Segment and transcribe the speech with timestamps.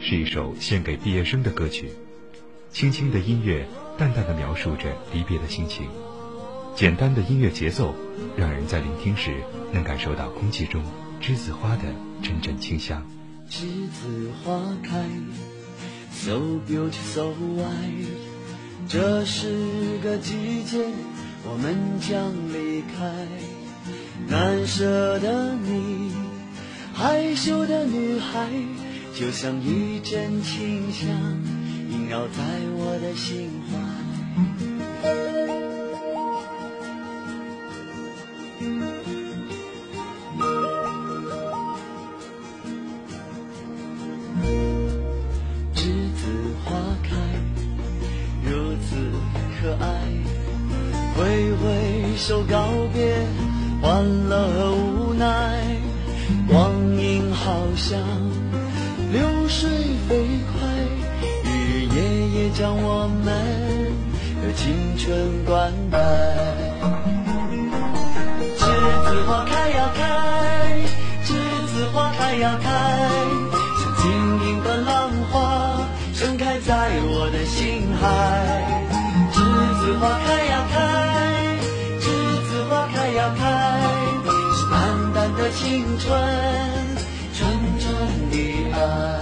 [0.00, 1.90] 是一首献给毕业生的歌曲，
[2.72, 3.66] 轻轻的音乐，
[3.98, 5.86] 淡淡的描述着离别的心情，
[6.74, 7.94] 简单的音乐节奏，
[8.36, 9.34] 让人在聆听时
[9.72, 10.82] 能感受到空气中
[11.20, 11.82] 栀子花的
[12.22, 13.02] 阵阵清香。
[13.50, 15.04] 栀子花开
[16.12, 18.06] ，so beautiful，so white，
[18.88, 20.84] 这是个季节，
[21.44, 23.26] 我们将离开。
[24.28, 26.10] 难舍的你，
[26.92, 28.48] 害羞的女孩，
[29.18, 31.08] 就像一阵清香，
[31.90, 32.42] 萦绕在
[32.76, 33.78] 我的心怀。
[45.74, 45.80] 栀
[46.12, 46.28] 子
[46.62, 47.16] 花开，
[48.44, 48.96] 如此
[49.58, 49.86] 可爱。
[51.16, 51.24] 挥
[51.54, 53.16] 挥手告别，
[53.80, 55.80] 欢乐和无奈，
[56.46, 57.98] 光阴好像
[59.46, 59.70] 流水
[60.08, 60.58] 飞快，
[61.44, 61.96] 日日夜
[62.30, 63.32] 夜将我们
[64.42, 65.94] 的青春灌溉。
[68.58, 68.66] 栀
[69.06, 70.82] 子花开呀开，
[71.24, 71.30] 栀
[71.68, 73.08] 子花开呀开，
[73.78, 74.10] 像晶
[74.48, 75.78] 莹的浪花
[76.12, 78.02] 盛开在我的心海。
[79.30, 79.38] 栀
[79.78, 80.76] 子花开呀开。
[82.00, 82.04] 栀
[82.48, 83.80] 子花开呀开，
[84.56, 86.20] 是淡淡的青春，
[87.32, 87.94] 纯纯
[88.32, 88.34] 的
[88.74, 89.15] 爱。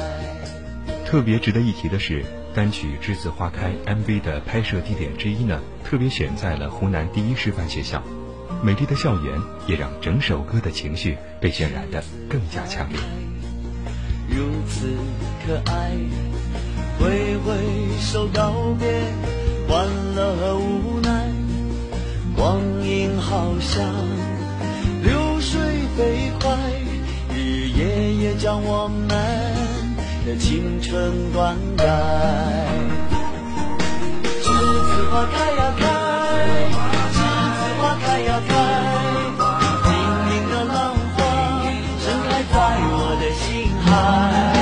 [1.14, 2.24] 特别值得一提的是，
[2.56, 8.02] 单曲《栀子花开》MV 的拍摄地点之一呢，特别选在了湖南第一师范学校。
[8.64, 12.98] 美丽的校园也让整首歌的情绪被渲染的更加强烈。
[14.28, 14.88] 如此
[15.46, 15.92] 可爱，
[16.98, 17.54] 挥挥
[18.00, 18.88] 手告别，
[19.68, 21.30] 欢乐和无奈。
[22.34, 23.88] 光阴好像
[25.04, 25.60] 流水
[25.96, 26.58] 飞快，
[27.32, 29.53] 日日夜夜将我们
[30.24, 31.84] 的青春灌溉。
[34.42, 35.82] 栀子花开呀开，
[37.12, 37.16] 栀
[37.58, 38.52] 子花开呀开，
[39.84, 39.92] 晶
[40.30, 41.18] 莹的浪花
[42.00, 42.54] 盛开在
[42.90, 43.44] 我的心
[43.84, 44.53] 海。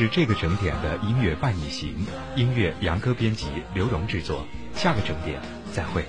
[0.00, 1.94] 是这个整点的音乐伴你行，
[2.34, 4.46] 音乐杨歌编辑，刘荣制作。
[4.74, 5.38] 下个整点
[5.74, 6.06] 再会。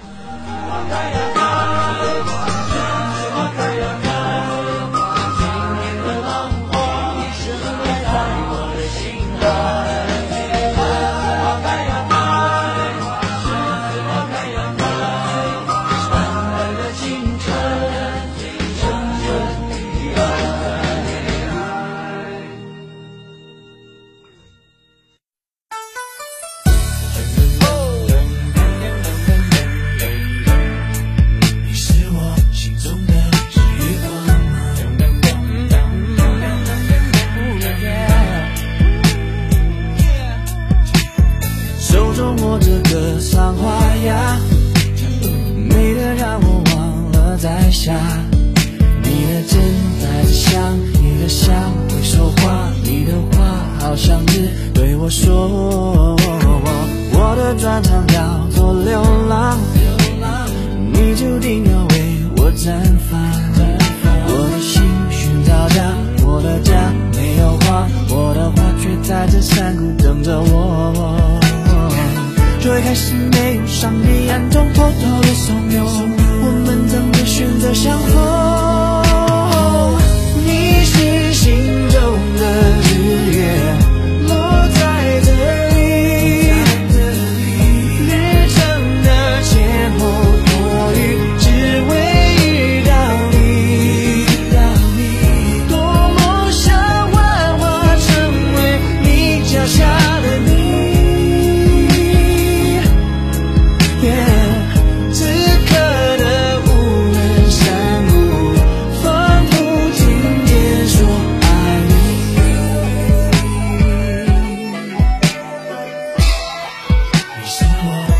[117.51, 118.10] 生活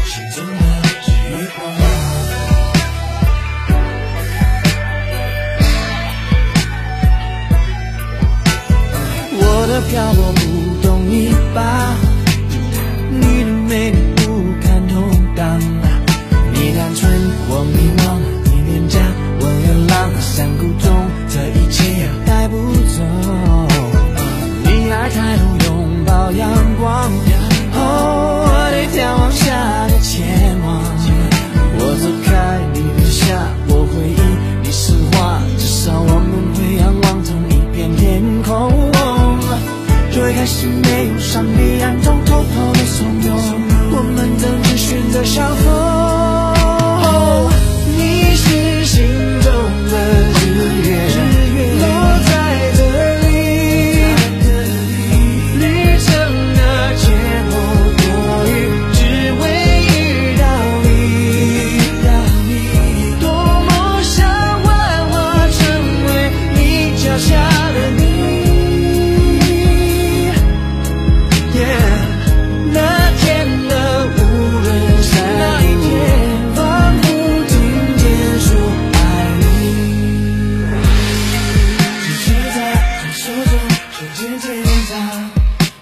[84.22, 85.30] 渐渐融，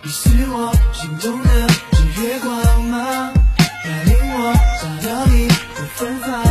[0.01, 1.49] 你是我心中的
[1.91, 3.33] 日月光芒，
[3.83, 5.53] 带领我找到你的
[5.97, 6.48] 芬芳。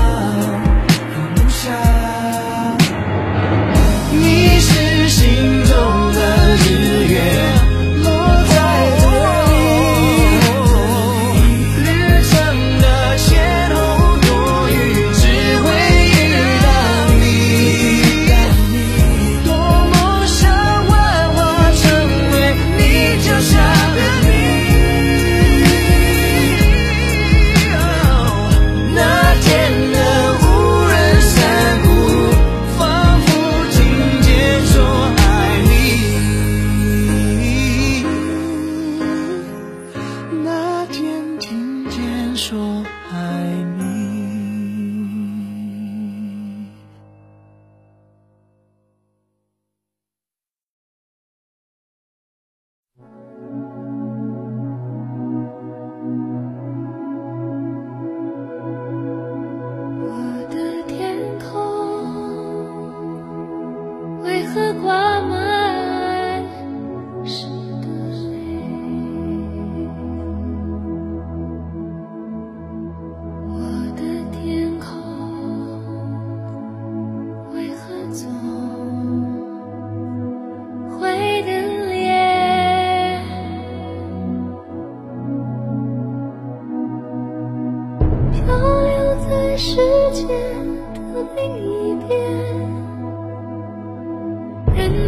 [43.10, 43.68] 还。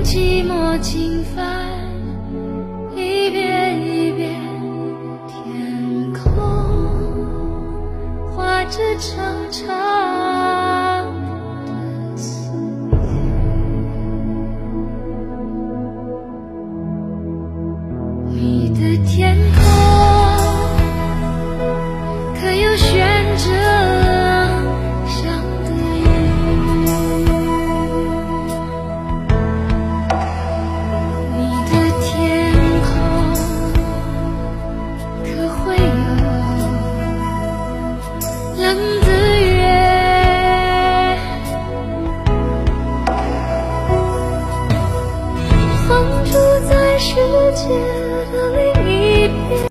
[0.02, 1.66] 寂寞侵犯，
[2.96, 4.34] 一遍一遍
[5.28, 6.22] 天空
[8.34, 9.99] 画着成长。